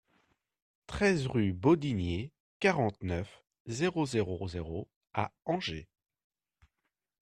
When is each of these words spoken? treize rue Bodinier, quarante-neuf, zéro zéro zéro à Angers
treize 0.87 1.27
rue 1.27 1.53
Bodinier, 1.53 2.31
quarante-neuf, 2.59 3.43
zéro 3.67 4.07
zéro 4.07 4.47
zéro 4.47 4.89
à 5.13 5.31
Angers 5.45 5.87